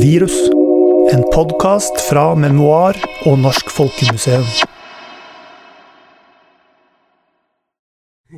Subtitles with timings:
[0.00, 0.50] Virus.
[1.12, 4.44] En podkast fra Memoar og Norsk Folkemuseum.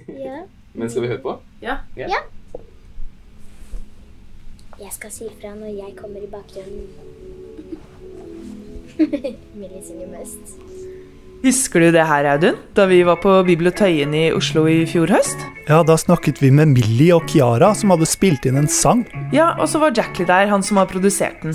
[0.08, 0.36] Ja.
[0.74, 1.34] Men skal vi høre på?
[1.62, 1.76] Ja.
[4.78, 6.86] Jeg skal si fra når jeg kommer i bakgrunnen.
[9.58, 10.77] Millie synger mest.
[11.38, 12.56] Husker du det her, Audun?
[12.74, 15.44] Da vi var på Bibliotøyen i Oslo i fjor høst?
[15.68, 19.04] Ja, da snakket vi med Millie og Kiara, som hadde spilt inn en sang.
[19.34, 21.54] Ja, og så var Jackley der, han som har produsert den.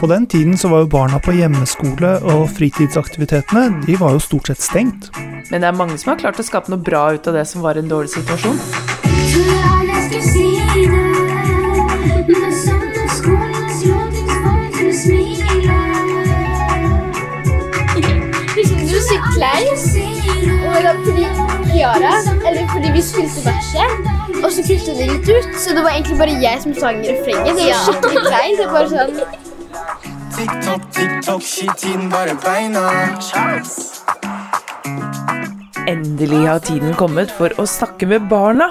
[0.00, 4.50] På den tiden så var jo barna på hjemmeskole, og fritidsaktivitetene de var jo stort
[4.50, 5.10] sett stengt.
[5.50, 7.62] Men det er mange som har klart å skape noe bra ut av det som
[7.62, 8.58] var en dårlig situasjon.
[9.30, 10.49] Trodde
[21.04, 21.26] fordi
[21.70, 22.12] Kiara,
[22.48, 25.54] eller fordi vi spilte verset, og så kuttet det litt ut.
[25.60, 27.54] Så det var egentlig bare jeg som sang refrenget.
[27.56, 28.60] Det var skikkelig kleint.
[28.60, 29.14] Det var sånn
[30.40, 32.84] TikTok, TikTok, shit inn bare beina.
[35.90, 38.70] Endelig har tiden kommet for å snakke med barna.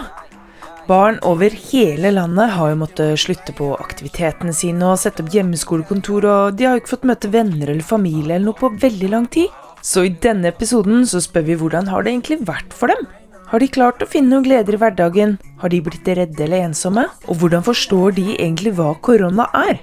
[0.89, 6.25] Barn over hele landet har jo måttet slutte på aktivitetene sine og sette opp hjemmeskolekontor,
[6.25, 9.27] og de har jo ikke fått møte venner eller familie eller noe på veldig lang
[9.29, 9.53] tid.
[9.81, 13.07] Så i denne episoden så spør vi hvordan har det egentlig vært for dem?
[13.49, 15.37] Har de klart å finne noen gleder i hverdagen?
[15.61, 17.07] Har de blitt redde eller ensomme?
[17.27, 19.79] Og hvordan forstår de egentlig hva korona er?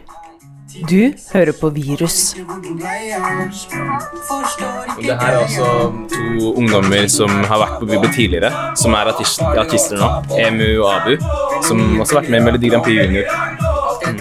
[0.86, 2.34] Du hører på Virus.
[5.00, 5.68] Det her er altså
[6.12, 10.10] to ungdommer som har vært på Bibel tidligere, som er artister, artister nå.
[10.36, 11.16] Emu og Abu,
[11.64, 13.24] som også har vært med i Melodi Grand Prix Junior.
[14.06, 14.14] Jeg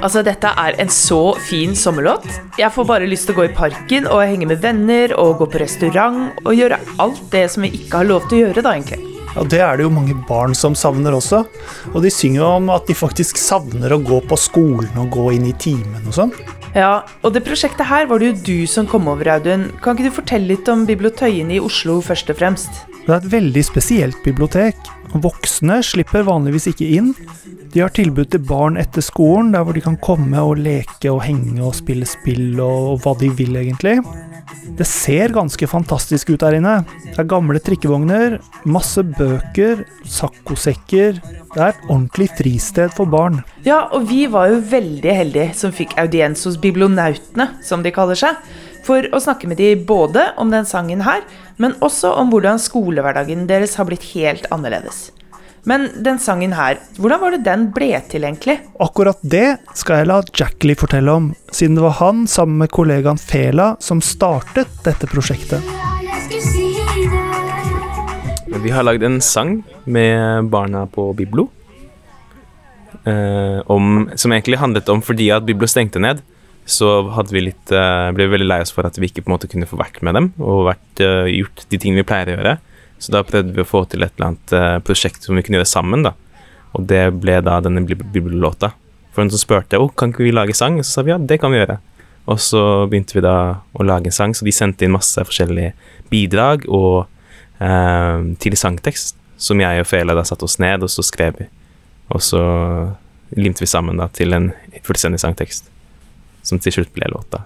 [0.00, 2.26] Altså, dette er en så fin sommerlåt.
[2.60, 5.50] Jeg får bare lyst til å gå i parken og henge med venner og gå
[5.52, 8.76] på restaurant og gjøre alt det som vi ikke har lov til å gjøre, da,
[8.78, 9.10] egentlig.
[9.30, 11.44] Ja, det er det jo mange barn som savner også.
[11.92, 15.28] Og de synger jo om at de faktisk savner å gå på skolen og gå
[15.36, 16.34] inn i timen og sånn.
[16.74, 19.68] Ja, og det prosjektet her var det jo du som kom over, Audun.
[19.82, 22.82] Kan ikke du fortelle litt om bibliotøyene i Oslo først og fremst?
[23.06, 24.78] Det er et veldig spesielt bibliotek.
[25.18, 27.12] Voksne slipper vanligvis ikke inn.
[27.70, 31.22] De har tilbud til barn etter skolen, der hvor de kan komme og leke og
[31.26, 33.98] henge og spille spill og hva de vil, egentlig.
[34.78, 36.80] Det ser ganske fantastisk ut der inne.
[37.04, 41.20] Det er gamle trikkevogner, masse bøker, saccosekker.
[41.50, 43.40] Det er et ordentlig fristed for barn.
[43.66, 48.18] Ja, og vi var jo veldig heldige som fikk audiens hos Biblionautene, som de kaller
[48.18, 48.38] seg,
[48.86, 51.24] for å snakke med de både om den sangen her,
[51.60, 55.10] men også om hvordan skolehverdagen deres har blitt helt annerledes.
[55.68, 58.56] Men den sangen her, hvordan var det den ble til, egentlig?
[58.80, 63.20] Akkurat det skal jeg la Jackley fortelle om, siden det var han sammen med kollegaen
[63.20, 65.60] Fela som startet dette prosjektet.
[68.60, 71.50] Vi har lagd en sang med barna på Biblo.
[73.04, 76.20] Eh, om, som egentlig handlet om fordi at Biblo stengte ned,
[76.70, 76.88] så
[77.30, 79.50] vi litt, eh, ble vi veldig lei oss for at vi ikke på en måte
[79.50, 82.58] kunne få vært med dem og vært, eh, gjort de tingene vi pleier å gjøre.
[83.00, 85.58] Så da prøvde vi å få til et eller annet eh, prosjekt som vi kunne
[85.58, 86.02] gjøre sammen.
[86.04, 86.12] da.
[86.76, 88.72] Og det ble da denne Bib- Bibellåta.
[89.12, 91.40] For en som spurte oh, kan ikke vi lage sang, så sa vi ja, det
[91.40, 91.78] kan vi gjøre.
[92.30, 93.36] Og så begynte vi da
[93.74, 95.72] å lage en sang, så de sendte inn masse forskjellige
[96.12, 97.08] bidrag og
[97.58, 101.48] eh, til sangtekst, som jeg og Fela da satte oss ned, og så skrev vi.
[102.12, 102.42] Og så
[103.38, 104.50] limte vi sammen da til en
[104.86, 105.70] fullstendig sangtekst,
[106.42, 107.44] som til slutt ble låta.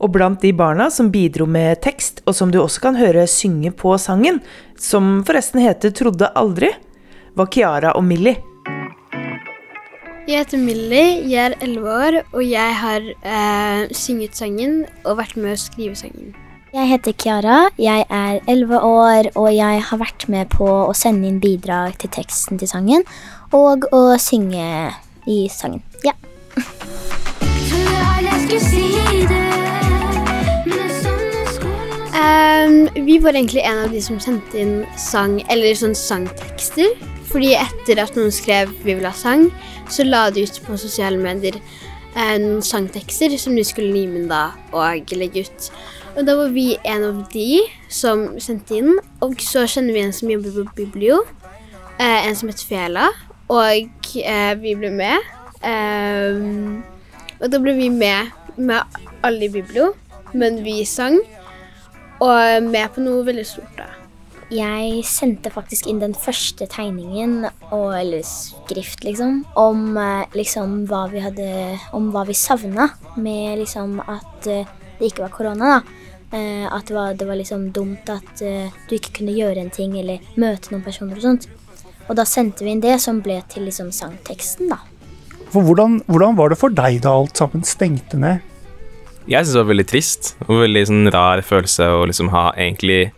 [0.00, 3.72] Og blant de barna som bidro med tekst, og som du også kan høre synge
[3.76, 4.40] på sangen,
[4.80, 6.72] som forresten heter Trodde aldri,
[7.36, 8.38] var Kiara og Millie.
[10.30, 15.36] Jeg heter Millie, jeg er 11 år, og jeg har eh, synget sangen og vært
[15.40, 16.32] med å skrive sangen.
[16.70, 21.26] Jeg heter Kiara, jeg er 11 år, og jeg har vært med på å sende
[21.26, 23.02] inn bidrag til teksten til sangen,
[23.50, 24.92] og å synge
[25.26, 25.82] i sangen.
[26.06, 26.14] Ja.
[33.10, 36.92] Vi var egentlig en av de som sendte inn sang, eller sånn sangtekster.
[37.30, 39.50] Fordi etter at noen skrev 'Vi vil ha sang',
[39.88, 41.56] så la de ut på sosiale medier
[42.16, 45.70] eh, noen sangtekster som de skulle lime inn da og legge ut.
[46.16, 48.98] Og da var vi en av de som sendte inn.
[49.22, 51.24] Og så kjenner vi en som jobber på Biblio,
[51.98, 53.08] eh, en som heter Fela,
[53.48, 55.18] og eh, vi ble med.
[55.62, 56.82] Ehm,
[57.40, 58.82] og da ble vi med med
[59.22, 59.94] alle i Biblio,
[60.32, 61.18] men vi sang.
[62.20, 63.88] Og med på noe veldig stort, da.
[64.50, 71.04] Jeg sendte faktisk inn den første tegningen, og, eller skrift, liksom, om eh, liksom hva
[71.12, 71.46] vi hadde
[71.94, 74.66] Om hva vi savna med liksom at eh,
[74.98, 75.96] det ikke var korona, da.
[76.36, 79.96] Eh, at det var, det var liksom dumt at du ikke kunne gjøre en ting
[79.98, 81.48] eller møte noen personer og sånt.
[82.10, 84.82] Og da sendte vi inn det som ble til liksom sangteksten, da.
[85.50, 88.44] For hvordan, hvordan var det for deg da alt sammen stengte ned?
[89.30, 93.10] Jeg syns det var veldig trist og veldig sånn rar følelse å liksom ha egentlig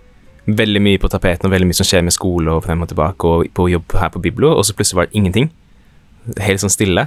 [0.48, 3.28] veldig mye på tapeten og veldig mye som skjer med skole og frem og tilbake
[3.28, 5.52] og på jobb her på Biblo, og så plutselig var det ingenting.
[6.42, 7.06] Helt sånn stille.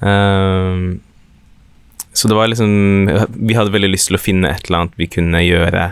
[0.00, 0.98] Um,
[2.16, 3.08] så det var liksom
[3.48, 5.86] Vi hadde veldig lyst til å finne et eller annet vi kunne gjøre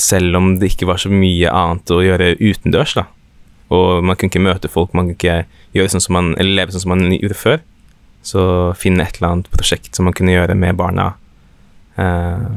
[0.00, 3.06] selv om det ikke var så mye annet å gjøre utendørs, da.
[3.70, 6.74] Og man kunne ikke møte folk, man kunne ikke gjøre sånn som man, eller leve
[6.74, 7.60] sånn som man gjorde før.
[8.26, 8.42] Så
[8.76, 11.12] finne et eller annet prosjekt som man kunne gjøre med barna
[11.96, 12.48] eh,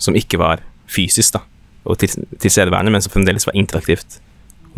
[0.00, 1.42] som ikke var fysisk, da,
[1.84, 4.20] og til, men som fremdeles var interaktivt.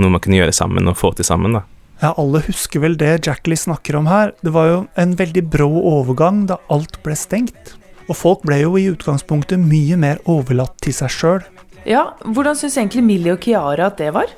[0.00, 1.62] Noe man kunne gjøre sammen og få til sammen, da.
[2.02, 4.32] Ja, alle husker vel det Jackley snakker om her.
[4.42, 7.76] Det var jo en veldig brå overgang da alt ble stengt.
[8.08, 11.44] Og folk ble jo i utgangspunktet mye mer overlatt til seg sjøl.
[11.86, 14.30] Ja, hvordan syns egentlig Millie og Kiara at det var?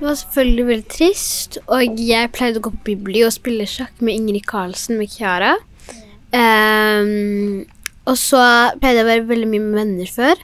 [0.00, 3.98] Det var selvfølgelig veldig trist, og jeg pleide å gå på bibli og spille sjakk
[4.00, 5.50] med Ingrid Karlsen med Kiara.
[6.32, 7.66] Um,
[8.08, 8.40] og så
[8.80, 10.40] pleide jeg å være veldig mye med venner før.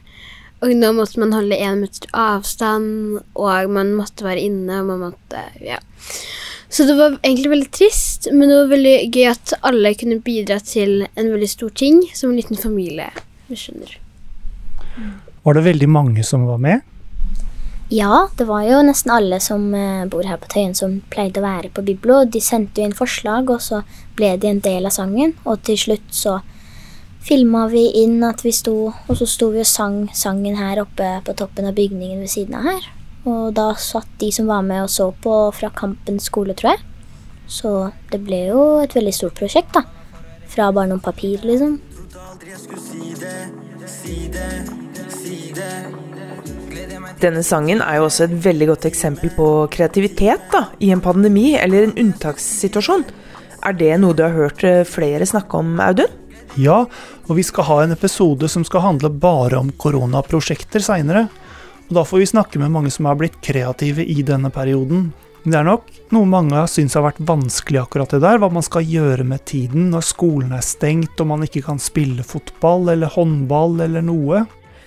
[0.61, 5.07] Og nå måtte man holde én meter avstand, og man måtte være inne, og man
[5.07, 5.81] måtte Ja.
[6.69, 10.59] Så det var egentlig veldig trist, men det var veldig gøy at alle kunne bidra
[10.61, 13.09] til en veldig stor ting, som en liten familie.
[13.49, 13.97] Du skjønner.
[15.49, 16.85] Var det veldig mange som var med?
[17.89, 21.45] Ja, det var jo nesten alle som eh, bor her på Tøyen som pleide å
[21.45, 22.25] være på Biblo.
[22.27, 23.85] De sendte jo inn forslag, og så
[24.19, 25.37] ble de en del av sangen.
[25.47, 26.41] Og til slutt så
[27.27, 31.13] filma vi inn at vi sto, og så sto vi og sang sangen her oppe
[31.27, 32.91] på toppen av bygningen ved siden av her.
[33.27, 36.83] Og da satt de som var med og så på fra Kampens skole, tror jeg.
[37.47, 37.73] Så
[38.11, 39.87] det ble jo et veldig stort prosjekt, da.
[40.51, 41.79] Fra bare noen papir, liksom.
[47.23, 51.55] Denne sangen er jo også et veldig godt eksempel på kreativitet da, i en pandemi
[51.59, 53.07] eller en unntakssituasjon.
[53.67, 56.13] Er det noe du har hørt eh, flere snakke om, Audun?
[56.61, 56.85] Ja,
[57.27, 61.27] og vi skal ha en episode som skal handle bare om koronaprosjekter seinere.
[61.89, 65.11] Og da får vi snakke med mange som har blitt kreative i denne perioden.
[65.47, 68.87] Det er nok noe mange syns har vært vanskelig akkurat det der, hva man skal
[68.87, 73.79] gjøre med tiden når skolen er stengt og man ikke kan spille fotball eller håndball
[73.85, 74.43] eller noe.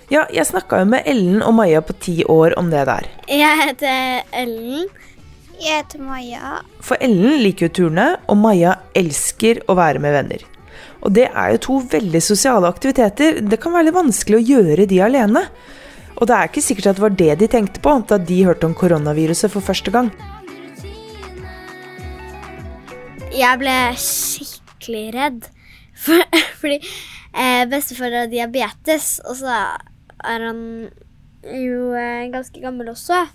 [0.10, 3.06] Ja, jeg snakka jo med Ellen og Maja på ti år om det der.
[3.30, 4.88] Jeg heter Ellen.
[5.62, 6.62] Jeg heter Maja.
[6.82, 10.46] For Ellen liker jo turene, og Maja elsker å være med venner.
[11.06, 13.38] Og det er jo to veldig sosiale aktiviteter.
[13.46, 15.44] Det kan være litt vanskelig å gjøre de alene.
[16.18, 18.66] Og det er ikke sikkert at det var det de tenkte på da de hørte
[18.66, 20.10] om koronaviruset for første gang.
[23.30, 23.78] Jeg ble
[24.08, 25.48] skikkelig redd.
[26.00, 26.22] For,
[26.62, 29.56] fordi eh, bestefar har diabetes, og så
[30.24, 30.64] er han
[31.44, 33.26] jo eh, ganske gammel også.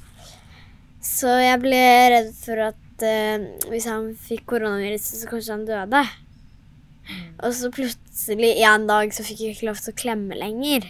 [1.04, 1.81] Så jeg ble
[2.14, 6.04] redd for at eh, hvis han fikk koronaviruset, så kanskje han døde.
[7.44, 10.86] Og så plutselig en dag så fikk jeg ikke lov til å klemme lenger.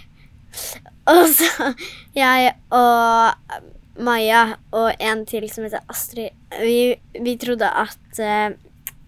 [1.10, 1.72] Og så
[2.14, 3.64] jeg og
[4.04, 8.54] Maja og en til som heter Astrid, vi, vi trodde at eh,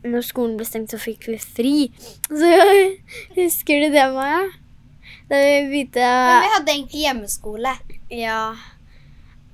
[0.06, 1.74] når skolen ble stengt, så fikk vi fri.
[2.30, 2.50] Så
[3.38, 4.44] husker du det, Maja?
[5.26, 7.72] Da vi begynte Men vi hadde egentlig hjemmeskole.
[8.14, 8.40] Ja.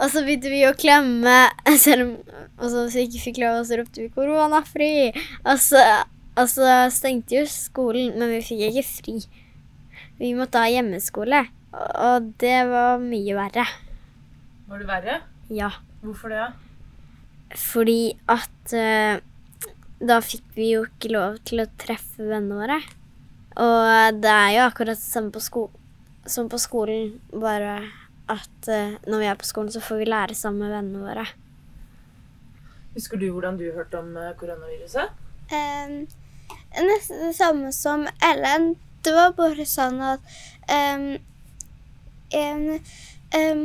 [0.02, 1.36] Og så begynte vi å klemme,
[1.84, 5.14] selv om og så hvis vi ikke fikk lov, så ropte vi 'koronafri'.
[5.50, 5.80] Og så,
[6.38, 9.16] og så stengte jo skolen, men vi fikk ikke fri.
[10.20, 11.40] Vi måtte ha hjemmeskole,
[11.74, 13.66] og det var mye verre.
[14.68, 15.18] Var det verre?
[15.50, 15.72] Ja.
[16.02, 16.46] Hvorfor det?
[17.58, 19.18] Fordi at uh,
[20.02, 22.78] da fikk vi jo ikke lov til å treffe vennene våre.
[23.56, 25.42] Og det er jo akkurat det samme på
[26.26, 27.80] som på skolen, bare
[28.30, 31.26] at uh, når vi er på skolen, så får vi lære sammen med vennene våre.
[32.94, 35.14] Husker du hvordan du hørte om eh, koronaviruset?
[35.48, 36.04] Um,
[36.76, 38.74] nesten det samme som Ellen.
[39.02, 40.20] Det var bare sånn at
[40.68, 41.06] um,
[42.36, 42.66] en,
[43.32, 43.64] um,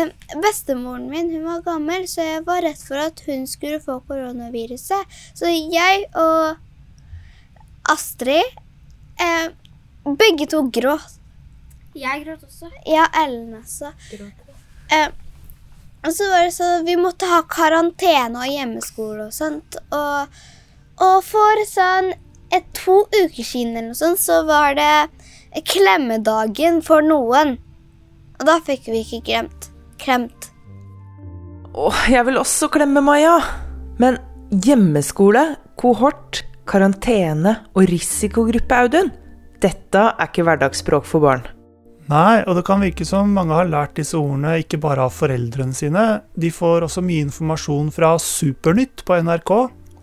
[0.00, 0.10] um,
[0.40, 5.20] Bestemoren min hun var gammel, så jeg var redd for at hun skulle få koronaviruset.
[5.36, 6.56] Så jeg og
[7.92, 8.56] Astrid
[9.20, 11.18] um, begge to gråt.
[11.94, 12.70] Jeg gråt også.
[12.90, 13.92] Ja, Ellen også.
[14.90, 15.10] Eh,
[16.04, 19.78] og så var det sånn at vi måtte ha karantene og hjemmeskole og sånt.
[19.94, 20.40] Og,
[21.00, 22.10] og for sånn
[22.54, 27.56] et, to uker siden eller noe sånt, så var det klemmedagen for noen.
[28.40, 29.70] Og da fikk vi ikke glemt.
[30.02, 30.50] Klemt.
[31.74, 33.38] Åh, jeg vil også klemme Maja.
[34.02, 34.18] Men
[34.66, 39.12] hjemmeskole, kohort, karantene og risikogruppe, Audun?
[39.62, 41.44] Dette er ikke hverdagsspråk for barn.
[42.10, 45.76] Nei, og det kan virke som mange har lært disse ordene ikke bare av foreldrene
[45.76, 46.04] sine.
[46.36, 49.52] De får også mye informasjon fra Supernytt på NRK.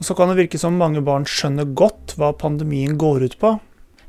[0.01, 3.51] Og så kan det virke som mange barn skjønner godt hva pandemien går ut på.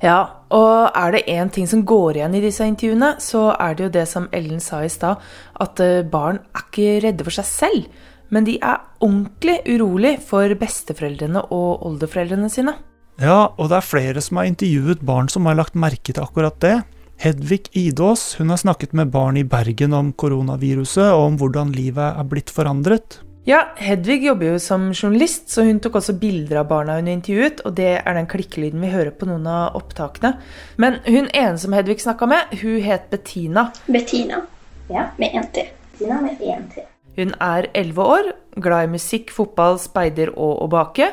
[0.02, 3.84] Ja, og er det én ting som går igjen i disse intervjuene, så er det
[3.84, 5.20] jo det som Ellen sa i stad,
[5.62, 8.00] at eh, barn er ikke redde for seg selv,
[8.32, 12.74] men de er ordentlig urolig for besteforeldrene og oldeforeldrene sine.
[13.20, 16.56] Ja, og det er flere som har intervjuet barn som har lagt merke til akkurat
[16.64, 16.78] det.
[17.22, 22.16] Hedvig Idås hun har snakket med barn i Bergen om koronaviruset og om hvordan livet
[22.18, 23.20] er blitt forandret.
[23.46, 27.64] Ja, Hedvig jobber jo som journalist, så hun tok også bilder av barna hun intervjuet,
[27.66, 30.36] og det er den klikkelyden vi hører på noen av opptakene.
[30.82, 33.68] Men hun ene som Hedvig snakka med, hun het Bettina.
[33.90, 34.44] Bettina.
[34.90, 35.66] Ja, med én T.
[35.90, 36.86] Bettina med én T.
[37.16, 41.10] Hun er 11 år, glad i musikk, fotball, speider og å bake.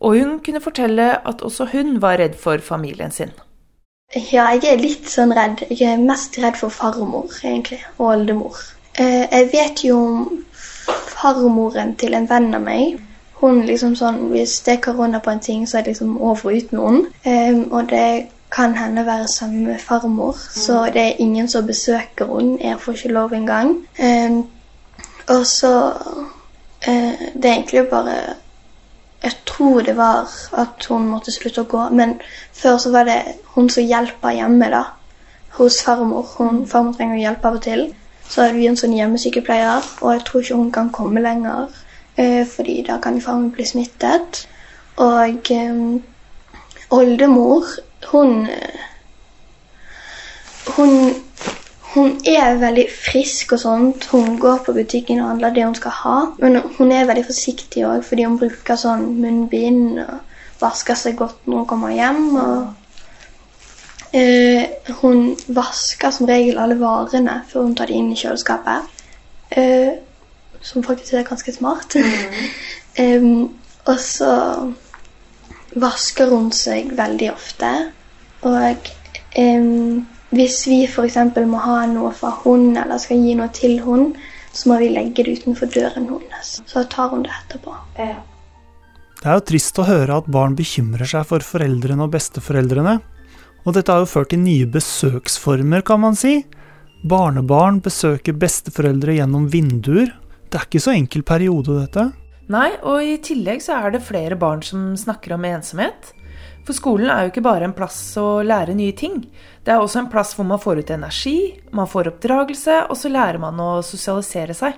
[0.00, 3.32] Og hun kunne fortelle at også hun var redd for familien sin.
[4.14, 5.64] Ja, jeg er litt sånn redd.
[5.70, 8.60] Jeg er mest redd for farmor, egentlig, og oldemor.
[8.94, 10.44] Eh, jeg vet jo om
[11.16, 13.00] farmoren til en venn av meg.
[13.40, 16.54] Hun liksom sånn, Hvis det er korona på en ting, så er det liksom over
[16.54, 17.06] uten henne.
[17.24, 22.30] Eh, og det kan hende være sammen med farmor, så det er ingen som besøker
[22.30, 22.58] henne.
[22.62, 23.76] Jeg får ikke lov engang.
[25.28, 25.72] Og så
[26.86, 28.18] eh, Det er egentlig bare
[29.22, 32.12] jeg tror det var at hun måtte slutte å gå, men
[32.54, 33.16] før så var det
[33.54, 34.82] hun som hjelper hjemme da,
[35.56, 36.28] hos farmor.
[36.36, 37.82] Hun, farmor trenger hjelp av og til.
[38.28, 41.72] Så er vi en sånn hjemmesykepleier, og jeg tror ikke hun kan komme lenger.
[42.16, 44.44] Eh, fordi da kan farmor bli smittet.
[45.02, 45.82] Og eh,
[46.90, 47.72] oldemor,
[48.12, 48.84] hun eh,
[50.66, 51.14] Hun
[51.96, 54.06] hun er veldig frisk og sånt.
[54.12, 56.16] Hun går på butikken og handler det hun skal ha.
[56.38, 60.18] Men hun er veldig forsiktig òg, fordi hun bruker sånn munnbind og
[60.60, 62.26] vasker seg godt når hun kommer hjem.
[62.36, 62.58] Og
[64.12, 65.22] uh, hun
[65.56, 68.92] vasker som regel alle varene før hun tar dem inn i kjøleskapet.
[69.56, 69.94] Uh,
[70.60, 71.96] som faktisk er ganske smart.
[73.04, 73.54] um,
[73.86, 74.34] og så
[75.80, 77.72] vasker hun seg veldig ofte.
[78.44, 78.92] Og
[79.38, 80.04] um,
[80.36, 81.18] hvis vi f.eks.
[81.48, 84.10] må ha noe fra hun eller skal gi noe til hun,
[84.56, 86.56] så må vi legge det utenfor døren hennes.
[86.68, 87.74] Så tar hun det etterpå.
[87.98, 88.22] Ja.
[89.16, 92.98] Det er jo trist å høre at barn bekymrer seg for foreldrene og besteforeldrene.
[93.66, 96.38] Og dette har jo ført til nye besøksformer, kan man si.
[97.06, 100.12] Barnebarn besøker besteforeldre gjennom vinduer.
[100.46, 102.06] Det er ikke så enkel periode, dette.
[102.52, 106.12] Nei, og i tillegg så er det flere barn som snakker om ensomhet.
[106.66, 109.20] For skolen er jo ikke bare en plass å lære nye ting.
[109.62, 111.38] Det er også en plass hvor man får ut energi,
[111.70, 114.74] man får oppdragelse, og så lærer man å sosialisere seg.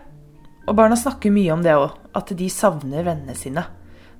[0.68, 3.64] Og barna snakker mye om det òg, at de savner vennene sine.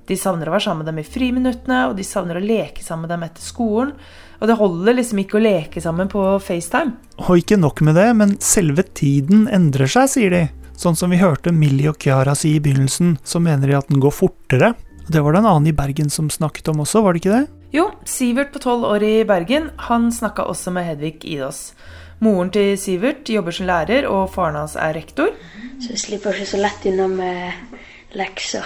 [0.09, 3.05] De savner å være sammen med dem i friminuttene, og de savner å leke sammen
[3.05, 3.91] med dem etter skolen.
[4.39, 6.95] Og det holder liksom ikke å leke sammen på FaceTime.
[7.27, 10.41] Og ikke nok med det, men selve tiden endrer seg, sier de.
[10.79, 14.01] Sånn som vi hørte Millie og Chiara si i begynnelsen, så mener de at den
[14.01, 14.73] går fortere.
[15.05, 17.58] Det var det en annen i Bergen som snakket om også, var det ikke det?
[17.69, 21.75] Jo, Sivert på tolv år i Bergen, han snakka også med Hedvig Idås.
[22.17, 25.35] Moren til Sivert jobber som lærer, og faren hans er rektor.
[25.77, 28.65] Så jeg slipper ikke så lett unna med lekser.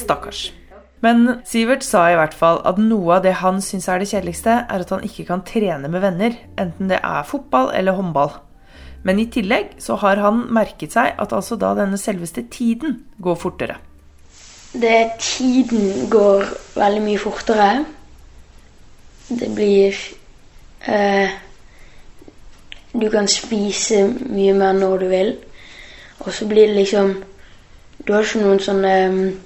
[0.00, 0.46] Stakkars.
[1.04, 4.56] Men Sivert sa i hvert fall at noe av det han syns er det kjedeligste,
[4.64, 8.32] er at han ikke kan trene med venner, enten det er fotball eller håndball.
[9.04, 13.38] Men i tillegg så har han merket seg at altså da denne selveste tiden går
[13.44, 13.76] fortere.
[14.72, 16.48] Det tiden går
[16.80, 17.70] veldig mye fortere.
[19.28, 19.96] Det blir
[20.86, 21.30] eh,
[22.92, 25.36] Du kan spise mye mer når du vil.
[26.18, 27.24] Og så blir det liksom
[28.06, 29.40] Du har ikke noen sånne um,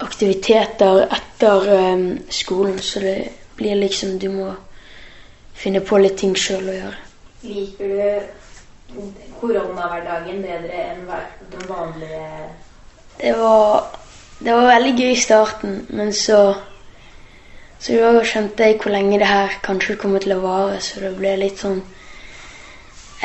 [0.00, 3.16] aktiviteter etter um, skolen, så det
[3.56, 4.52] blir liksom Du må
[5.54, 7.00] finne på litt ting sjøl å gjøre.
[7.44, 8.44] Liker du
[9.40, 11.02] koronahverdagen bedre enn
[11.50, 12.26] den vanlige
[13.18, 13.90] Det var,
[14.38, 16.54] det var veldig gøy i starten, men så
[17.84, 21.10] så da skjønte jeg hvor lenge det her kanskje kommer til å vare, så det
[21.18, 21.82] ble litt sånn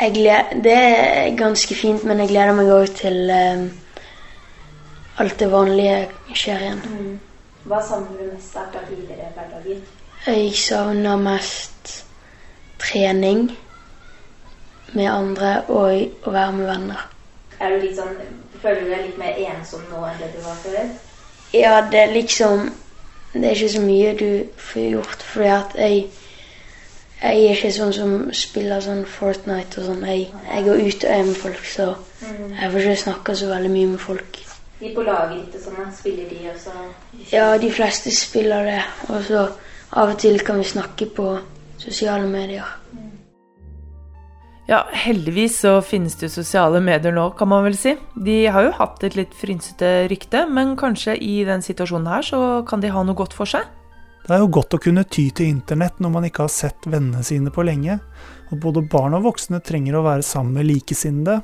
[0.00, 3.70] gleder, Det er ganske fint, men jeg gleder meg òg til um,
[5.16, 5.96] alt det vanlige
[6.34, 6.82] skjer igjen.
[6.88, 7.16] Mm.
[7.68, 9.80] Hva savner du mest av tidligere hverdager?
[10.26, 12.04] Jeg savner mest
[12.80, 13.50] trening
[14.92, 17.08] med andre og å være med venner.
[17.60, 18.16] Er du litt sånn,
[18.60, 20.88] Føler du deg litt mer ensom nå enn det du var før?
[21.56, 22.66] Ja, det er liksom
[23.32, 26.06] det er ikke så mye du får gjort, fordi at jeg
[27.22, 30.04] jeg er ikke sånn som spiller sånn Fortnite og sånn.
[30.08, 32.52] Jeg, jeg går ut og er med folk, så Mm.
[32.60, 34.38] jeg får ikke snakke så veldig mye med folk.
[34.80, 36.70] De på laget ditt og sånn, spiller de også?
[37.32, 39.48] Ja, de fleste spiller det, og så
[39.92, 41.38] av og til kan vi snakke på
[41.78, 42.76] sosiale medier.
[44.70, 47.96] Ja, heldigvis så finnes det jo sosiale medier nå, kan man vel si.
[48.14, 52.40] De har jo hatt et litt frynsete rykte, men kanskje i den situasjonen her så
[52.68, 53.66] kan de ha noe godt for seg?
[54.20, 57.24] Det er jo godt å kunne ty til internett når man ikke har sett vennene
[57.26, 57.98] sine på lenge.
[58.54, 61.40] Og både barn og voksne trenger å være sammen med likesinnede.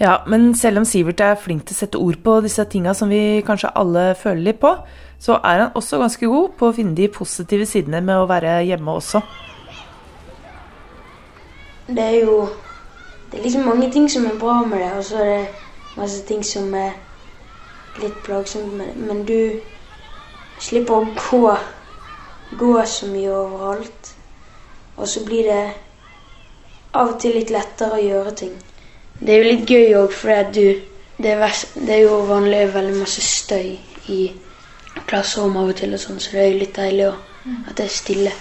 [0.00, 3.12] Ja, men selv om Sivert er flink til å sette ord på disse tinga som
[3.12, 4.72] vi kanskje alle føler litt på,
[5.20, 8.62] så er han også ganske god på å finne de positive sidene med å være
[8.64, 9.20] hjemme også.
[11.92, 12.48] Det er jo
[13.32, 15.46] Det er liksom mange ting som er bra med det, og så er det
[15.96, 16.90] masse ting som er
[17.96, 18.96] litt plagsomt med det.
[18.96, 19.60] Men du
[20.60, 21.54] slipper å gå,
[22.60, 24.12] gå så mye overalt.
[24.96, 25.62] Og så blir det
[26.92, 28.52] av og til litt lettere å gjøre ting.
[29.18, 30.68] Det er jo litt gøy òg, for det
[31.22, 33.78] det er jo vanlig veldig masse støy
[34.10, 34.20] i
[35.06, 37.92] klasserom av og til, og sånn, så det er jo litt deilig at det er
[37.96, 38.32] stille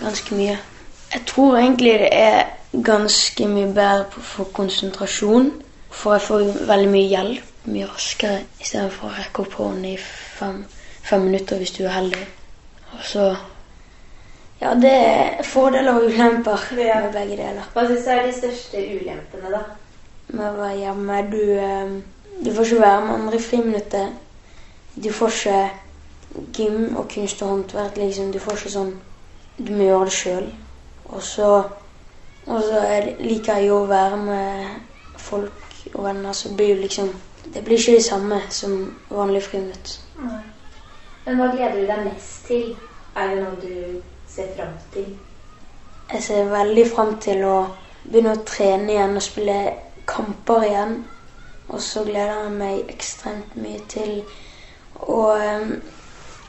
[0.00, 0.58] ganske mye.
[1.12, 2.42] Jeg tror egentlig det er
[2.84, 5.52] ganske mye bedre for konsentrasjon,
[5.90, 10.62] for jeg får veldig mye hjelp mye raskere istedenfor å rekke opp hånden i fem,
[11.04, 12.26] fem minutter hvis du er heldig.
[12.96, 13.28] Og så
[14.58, 17.66] Ja, det er fordeler og ulemper med begge deler.
[17.74, 19.60] Hva syns du er de største ulempene, da?
[20.32, 21.92] Med å være hjemme Du, eh,
[22.44, 24.08] du får ikke være med andre i friminuttet.
[25.04, 25.60] Du får ikke
[26.56, 27.96] gym og kunst og håndverk.
[27.96, 28.32] Liksom.
[28.32, 28.92] Du får ikke sånn
[29.58, 30.50] Du må gjøre det sjøl.
[31.08, 31.62] Og så,
[32.46, 34.66] og så er det, liker jeg jo å være med
[35.16, 37.14] folk og venner, så blir det liksom
[37.54, 38.72] Det blir ikke det samme som
[39.08, 40.00] vanlig friminutt.
[41.24, 42.74] Men hva gleder du deg mest til?
[43.16, 45.06] Er det noe du ser fram til?
[46.12, 47.54] Jeg ser veldig fram til å
[48.04, 49.56] begynne å trene igjen og spille
[50.08, 50.94] kamper igjen.
[51.68, 54.14] Og så gleder jeg meg ekstremt mye til
[55.04, 55.72] å um,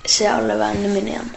[0.05, 1.31] se alle vennene mine igjen.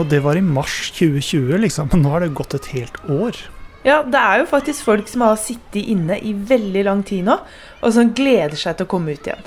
[0.00, 1.90] Og det var i mars 2020, liksom.
[1.92, 3.36] Men nå har det gått et helt år.
[3.84, 7.36] Ja, det er jo faktisk folk som har sittet inne i veldig lang tid nå,
[7.80, 9.44] og som gleder seg til å komme ut igjen.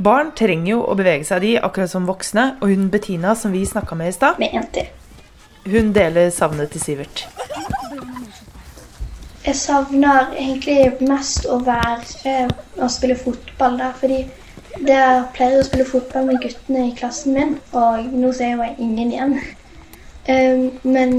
[0.00, 3.66] Barn trenger jo å bevege seg, de, akkurat som voksne, og hun Bettina som vi
[3.68, 4.40] snakka med i stad,
[5.68, 7.26] hun deler savnet til Sivert.
[9.44, 12.48] Jeg savner egentlig mest å være
[12.80, 14.22] å spille fotball der, fordi
[14.84, 18.60] der pleier jeg å spille fotball med guttene i klassen min, og nå ser jeg
[18.60, 19.40] jo ingen igjen.
[20.82, 21.12] Men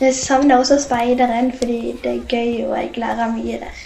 [0.00, 3.82] jeg savner også speideren, fordi det er gøy, og jeg lærer mye der.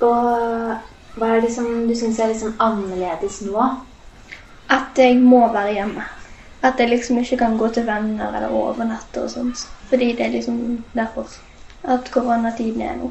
[0.00, 3.68] Og hva er det som du syns er liksom annerledes nå?
[4.68, 6.04] At jeg må være hjemme.
[6.62, 9.68] At jeg liksom ikke kan gå til venner eller overnatte og sånt.
[9.88, 11.30] Fordi det er liksom derfor
[11.84, 13.10] at koronatiden er nå.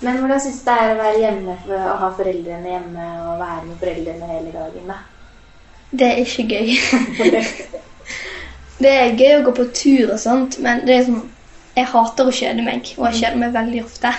[0.00, 3.40] Men hvordan syns du det er å være hjemme for å ha foreldrene hjemme og
[3.40, 4.88] være med foreldrene hele dagen?
[4.88, 5.02] da?
[5.90, 6.72] Det er ikke gøy.
[8.82, 11.22] det er gøy å gå på tur og sånt, men det er sånn,
[11.74, 14.12] jeg hater å kjede meg, og jeg kjeder meg veldig ofte.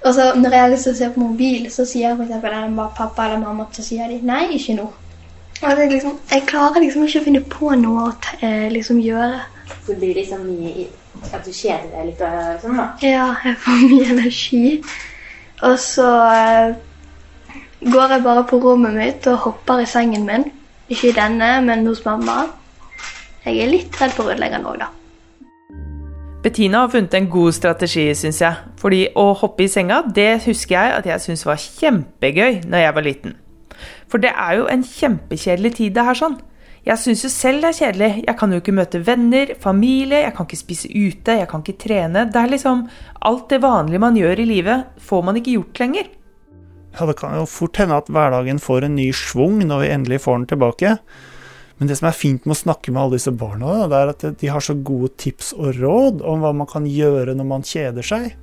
[0.00, 2.76] Og så når jeg har lyst til å se på mobil, så sier for eksempel
[2.76, 4.86] bare pappa eller mamma, så sier de nei, ikke nå.
[5.60, 9.42] Det er liksom, jeg klarer liksom ikke å finne på noe å eh, liksom gjøre.
[9.84, 10.86] Så blir liksom mye
[11.34, 12.86] at du kjeder deg litt og sånn, da.
[13.04, 14.62] Ja, jeg får mye energi.
[15.68, 20.48] Og så eh, går jeg bare på rommet mitt og hopper i sengen min.
[20.88, 22.46] Ikke i denne, men hos mamma.
[23.46, 24.90] Jeg er litt redd for rødleggeren òg, da.
[26.40, 28.56] Bettina har funnet en god strategi, syns jeg.
[28.80, 32.94] Fordi å hoppe i senga, det husker jeg at jeg syntes var kjempegøy når jeg
[32.96, 33.34] var liten.
[34.08, 36.38] For det er jo en kjempekjedelig tid, det her sånn.
[36.80, 38.10] Jeg syns jo selv det er kjedelig.
[38.24, 41.80] Jeg kan jo ikke møte venner, familie, jeg kan ikke spise ute, jeg kan ikke
[41.80, 42.24] trene.
[42.32, 42.86] Det er liksom
[43.28, 46.08] Alt det vanlige man gjør i livet, får man ikke gjort lenger.
[46.96, 50.22] Ja, det kan jo fort hende at hverdagen får en ny schwung når vi endelig
[50.24, 50.94] får den tilbake.
[51.80, 54.24] Men det som er fint med å snakke med alle disse barna, det er at
[54.42, 58.04] de har så gode tips og råd om hva man kan gjøre når man kjeder
[58.04, 58.34] seg.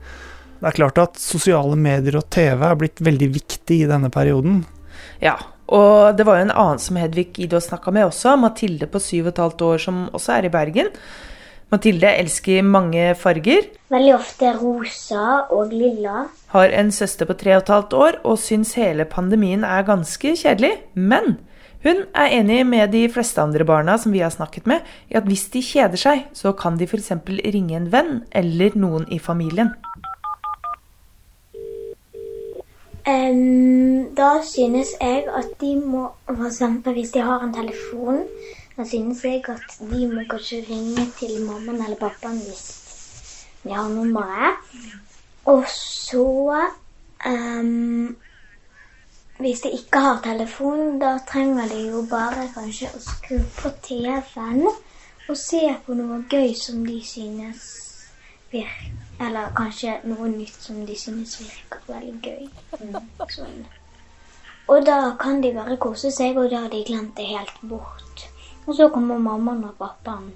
[0.57, 4.63] Det er klart at sosiale medier og TV er blitt veldig viktig i denne perioden.
[5.21, 5.35] Ja,
[5.69, 9.27] og det var jo en annen som Hedvig Ido snakka med også, Mathilde på syv
[9.27, 10.89] og et halvt år, som også er i Bergen.
[11.69, 16.25] Mathilde elsker mange farger, Veldig ofte rosa og lilla.
[16.55, 20.33] har en søster på tre og et halvt år og syns hele pandemien er ganske
[20.39, 20.73] kjedelig.
[20.95, 21.37] Men
[21.83, 25.27] hun er enig med de fleste andre barna som vi har snakket med, i at
[25.29, 27.11] hvis de kjeder seg, så kan de f.eks.
[27.29, 29.75] ringe en venn eller noen i familien.
[33.07, 38.25] Um, da synes jeg at de må, eksempel hvis de har en telefon,
[38.75, 42.65] da synes jeg at de må kanskje ringe til mammaen eller pappaen hvis
[43.63, 44.59] de har nummeret.
[45.47, 46.65] Og så
[47.25, 48.17] em,
[49.37, 54.63] Hvis de ikke har telefon, da trenger de jo bare kanskje å skru på TV-en
[54.67, 57.67] og se på noe gøy som de synes
[58.51, 58.95] virker
[59.27, 62.49] Eller kanskje noe nytt som de synes virker veldig gøy.
[63.33, 63.63] Sånn.
[64.67, 68.27] Og da kan de bare kose seg, og da har de glemt det helt bort.
[68.67, 70.29] Og så kommer mammaen og pappaen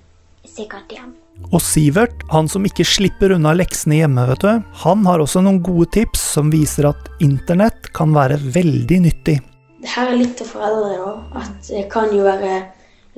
[0.45, 1.13] sikkert hjem.
[1.49, 4.51] Og Sivert, han som ikke slipper unna leksene hjemme, vet du,
[4.83, 9.39] han har også noen gode tips som viser at internett kan være veldig nyttig.
[9.81, 11.41] Det her er litt til foreldre, da.
[11.41, 12.59] At det kan jo være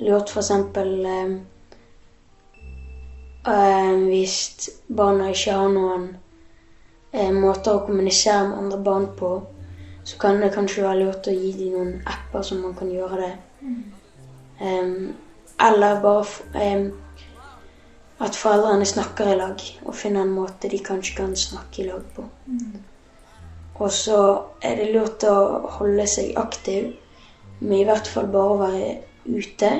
[0.02, 1.34] lurt for eksempel eh,
[3.52, 4.38] eh, hvis
[4.88, 6.08] barna ikke har noen
[7.12, 9.36] eh, måter å kommunisere med andre barn på,
[10.04, 13.22] så kan det kanskje være lurt å gi dem noen apper som man kan gjøre
[13.22, 13.34] det.
[14.64, 15.14] Em,
[15.64, 16.90] eller bare em,
[18.24, 22.04] at foreldrene snakker i lag og finner en måte de kanskje kan snakke i lag
[22.16, 22.26] på.
[23.82, 24.20] Og så
[24.64, 25.36] er det lurt å
[25.80, 26.94] holde seg aktiv,
[27.60, 28.92] men i hvert fall bare å være
[29.28, 29.72] ute.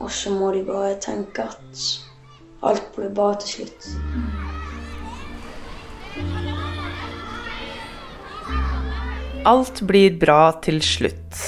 [0.00, 1.84] Og så må de bare tenke at
[2.64, 3.90] alt blir bra til slutt.
[9.50, 11.42] Alt blir bra til slutt.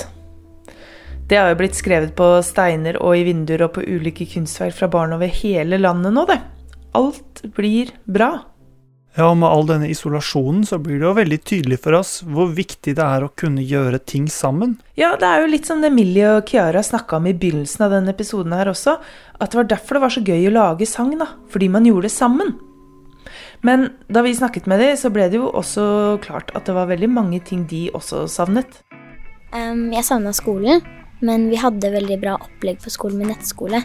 [1.28, 4.88] Det har jo blitt skrevet på steiner og i vinduer og på ulike kunstverk fra
[4.92, 6.40] barn over hele landet nå, det.
[6.98, 8.34] Alt blir bra.
[9.12, 12.48] Ja, og med all denne isolasjonen så blir det jo veldig tydelig for oss hvor
[12.56, 14.78] viktig det er å kunne gjøre ting sammen.
[14.96, 17.92] Ja, det er jo litt som det Millie og Kiara snakka om i begynnelsen av
[17.92, 18.96] denne episoden her også,
[19.36, 21.28] at det var derfor det var så gøy å lage sang, da.
[21.52, 22.54] Fordi man gjorde det sammen.
[23.62, 25.84] Men da vi snakket med dem, så ble det jo også
[26.24, 28.80] klart at det var veldig mange ting de også savnet.
[29.52, 30.80] Um, jeg savna skolen,
[31.22, 33.82] men vi hadde veldig bra opplegg på skolen med nettskole.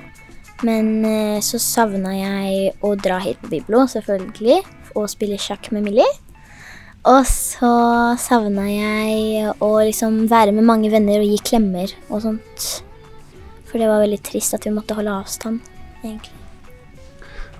[0.66, 4.64] Men eh, så savna jeg å dra hit på Biblo, selvfølgelig,
[4.98, 6.10] og spille sjakk med Millie.
[7.08, 7.70] Og så
[8.20, 12.68] savna jeg å liksom være med mange venner og gi klemmer og sånt.
[13.70, 15.62] For det var veldig trist at vi måtte holde avstand,
[16.02, 16.34] egentlig.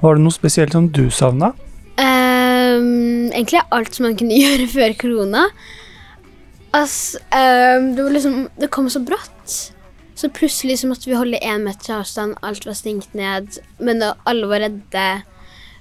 [0.02, 1.54] Var det noe spesielt som du savna?
[1.98, 5.48] Um, egentlig alt som man kunne gjøre før korona.
[6.76, 9.74] Altså, um, det liksom Det kom så brått.
[10.18, 13.60] Så plutselig så måtte vi holde én meter avstand, alt var stengt ned.
[13.80, 15.08] Men da alle var redde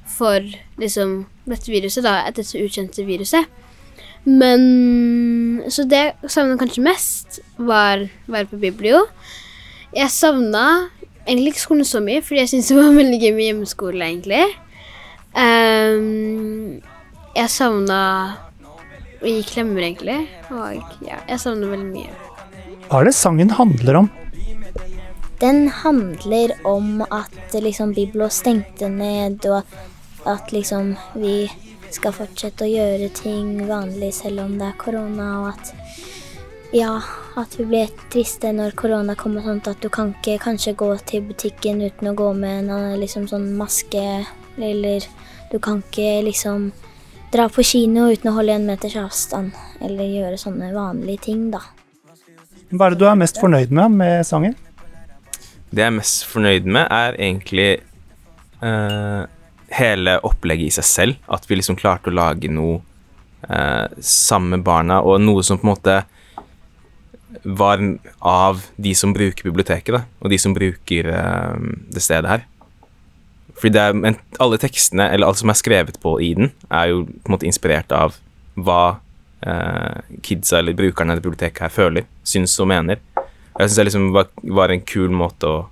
[0.06, 0.44] for
[0.76, 3.48] liksom dette viruset, da, dette ukjente viruset.
[4.26, 9.06] Men Så det jeg savna kanskje mest, var å være på biblio.
[9.94, 10.90] Jeg savna
[11.26, 14.44] egentlig ikke skolen så mye, fordi jeg syntes det var veldig gøy med hjemmeskole, egentlig.
[15.36, 16.82] Um,
[17.36, 18.00] jeg savna
[19.26, 20.20] å gi klemmer, egentlig.
[20.54, 22.14] Og ja, jeg savner veldig mye.
[22.86, 24.10] Hva er det sangen handler om?
[25.40, 29.66] Den handler om at liksom Biblo stengte ned, og
[30.26, 31.44] at liksom vi
[31.92, 35.74] skal fortsette å gjøre ting vanlig selv om det er korona, og at
[36.74, 36.96] ja,
[37.38, 40.88] at vi blir triste når korona kommer, og sånt, at du kan ikke kanskje gå
[41.08, 44.02] til butikken uten å gå med en eh, liksom sånn maske,
[44.56, 45.06] eller
[45.52, 46.70] du kan ikke liksom
[47.36, 49.52] dra på kino uten å holde en meters avstand,
[49.84, 51.60] eller gjøre sånne vanlige ting, da.
[52.72, 54.56] Hva er det du er mest fornøyd med med sangen?
[55.70, 57.68] Det jeg er mest fornøyd med, er egentlig
[58.62, 59.28] uh,
[59.76, 61.20] hele opplegget i seg selv.
[61.28, 62.80] At vi liksom klarte å lage noe
[63.50, 66.00] uh, sammen med barna, og noe som på en måte
[67.44, 67.82] var
[68.24, 71.58] av de som bruker biblioteket, da, og de som bruker uh,
[71.92, 72.46] det stedet her.
[73.56, 76.90] Fordi det er, men alle tekstene, eller alt som er skrevet på i den, er
[76.92, 78.18] jo på en måte inspirert av
[78.56, 78.98] hva
[79.46, 83.00] eh, kidsa eller brukerne av biblioteket her føler, syns og mener.
[83.16, 84.28] Jeg syns det liksom var,
[84.60, 85.64] var en kul måte å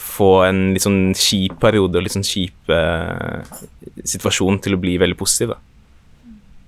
[0.00, 3.52] få en litt sånn kjip periode og litt sånn kjip eh,
[4.08, 5.60] situasjon til å bli veldig positiv, da.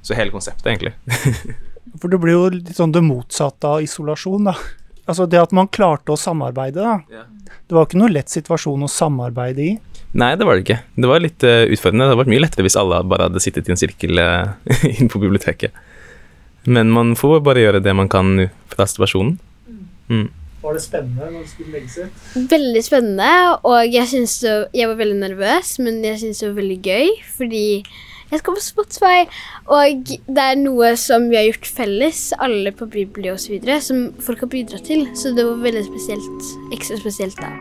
[0.03, 0.92] Så hele konseptet, egentlig.
[2.01, 4.57] For det blir jo litt sånn det motsatte av isolasjon, da.
[5.09, 6.98] Altså det at man klarte å samarbeide, da.
[7.12, 7.25] Ja.
[7.68, 9.72] Det var ikke noe lett situasjon å samarbeide i.
[10.12, 10.83] Nei, det var det ikke.
[11.01, 12.05] Det var litt uh, utfordrende.
[12.05, 14.53] Det hadde vært mye lettere hvis alle bare hadde sittet i en sirkel uh,
[14.92, 15.72] inne på biblioteket.
[16.68, 18.37] Men man får bare gjøre det man kan
[18.70, 19.38] fra situasjonen.
[20.12, 20.29] Mm.
[20.62, 22.46] Var det spennende når du skulle legge ut?
[22.53, 23.33] Veldig spennende,
[23.66, 27.11] og jeg, synes det, jeg var veldig nervøs, men jeg syntes det var veldig gøy,
[27.35, 27.66] fordi
[28.33, 29.18] jeg skal på Spotify,
[29.66, 34.46] og det er noe som vi har gjort felles, alle på Bibli osv., som folk
[34.46, 37.57] har bidratt til, så det var veldig spesielt, ekstra spesielt da.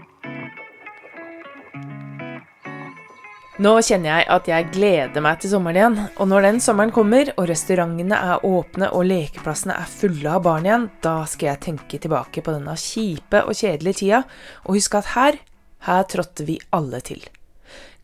[3.59, 7.33] Nå kjenner jeg at jeg gleder meg til sommeren igjen, og når den sommeren kommer,
[7.35, 11.99] og restaurantene er åpne og lekeplassene er fulle av barn igjen, da skal jeg tenke
[11.99, 14.21] tilbake på denne kjipe og kjedelige tida,
[14.63, 15.39] og huske at her,
[15.83, 17.25] her trådte vi alle til.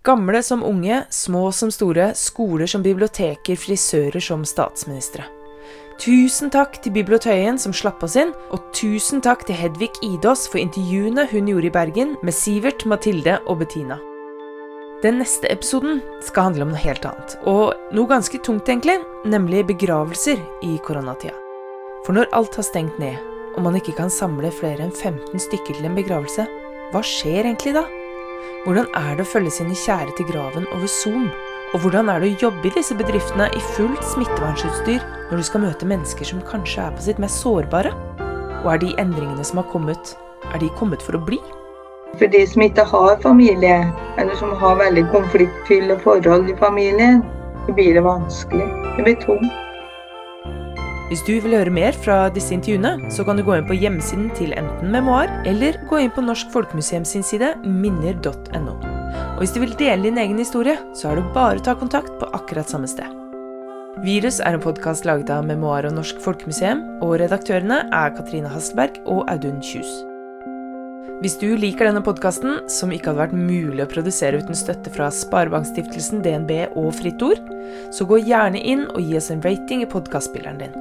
[0.04, 5.30] Gamle som unge, små som store, skoler som biblioteker, frisører som statsministre.
[5.98, 10.62] Tusen takk til Bibliotøyen som slapp oss inn, og tusen takk til Hedvig Idås for
[10.62, 13.98] intervjuene hun gjorde i Bergen med Sivert, Mathilde og Bettina.
[15.04, 18.96] Den neste episoden skal handle om noe helt annet, og noe ganske tungt egentlig,
[19.30, 21.36] nemlig begravelser i koronatida.
[22.02, 23.20] For når alt har stengt ned,
[23.54, 26.48] og man ikke kan samle flere enn 15 stykker til en begravelse,
[26.90, 27.84] hva skjer egentlig da?
[28.66, 31.30] Hvordan er det å følge sine kjære til graven over Zoom?
[31.76, 35.66] Og hvordan er det å jobbe i disse bedriftene i fullt smittevernsutstyr når du skal
[35.68, 37.94] møte mennesker som kanskje er på sitt mest sårbare?
[38.64, 40.16] Og er de endringene som har kommet,
[40.50, 41.38] er de kommet for å bli?
[42.16, 43.78] For de som ikke har familie,
[44.18, 47.24] eller som har veldig konfliktfylte forhold i familien,
[47.66, 48.68] så blir det vanskelig.
[48.98, 49.64] Det blir tungt.
[51.08, 54.28] Hvis du vil høre mer fra disse intervjuene, så kan du gå inn på hjemmesiden
[54.36, 58.74] til enten Memoar, eller gå inn på Norsk Folkemuseum sin side minner.no.
[59.38, 62.12] Og hvis du vil dele din egen historie, så er det bare å ta kontakt
[62.20, 63.08] på akkurat samme sted.
[64.04, 69.00] Virus er en podkast laget av Memoar og Norsk Folkemuseum, og redaktørene er Katrine Hasselberg
[69.08, 70.02] og Audun Kjus.
[71.18, 75.08] Hvis du liker denne podkasten, som ikke hadde vært mulig å produsere uten støtte fra
[75.10, 77.42] Sparebankstiftelsen, DNB og Fritt Ord,
[77.90, 80.76] så gå gjerne inn og gi oss en rating i podkastspilleren din.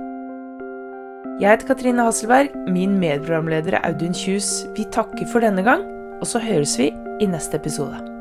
[1.41, 4.67] Jeg heter Katrine Hasselberg, min medprogramleder er Audun Kjus.
[4.77, 5.89] Vi takker for denne gang,
[6.21, 8.16] og så høres vi i neste episode.